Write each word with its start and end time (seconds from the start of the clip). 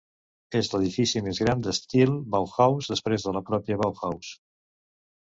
És 0.59 0.69
l'edifici 0.71 1.21
més 1.25 1.41
gran 1.43 1.61
d'estil 1.69 2.15
Bauhaus 2.37 2.91
després 2.97 3.29
de 3.31 3.39
la 3.39 3.47
pròpia 3.53 3.83
Bauhaus. 3.87 4.37